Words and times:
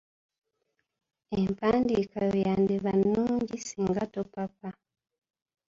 Empandiika 1.39 2.17
yo 2.27 2.35
yandibadde 2.45 3.03
nnungi 3.15 3.55
singa 3.67 4.03
topapa. 4.13 4.69